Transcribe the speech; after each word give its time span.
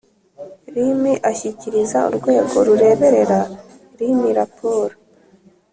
Rmi 0.73 1.13
ashyikiriza 1.31 1.99
urwego 2.09 2.57
rureberera 2.67 3.39
rmi 3.97 4.29
raporo 4.39 4.95